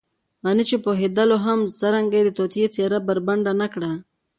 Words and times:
غني 0.45 0.63
چې 0.69 0.77
پوهېدلو 0.85 1.37
هم 1.45 1.59
څرنګه 1.79 2.15
يې 2.19 2.23
د 2.25 2.29
توطیې 2.37 2.67
څېره 2.75 2.99
بربنډه 3.07 3.53
نه 3.61 3.67
کړه. 3.73 3.91